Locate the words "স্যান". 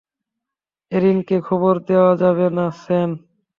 2.81-3.09